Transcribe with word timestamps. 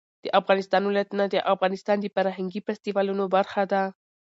د 0.23 0.25
افغانستان 0.39 0.81
ولايتونه 0.85 1.25
د 1.27 1.35
افغانستان 1.53 1.97
د 2.01 2.05
فرهنګي 2.15 2.59
فستیوالونو 2.67 3.23
برخه 3.35 3.63
ده. 3.71 3.83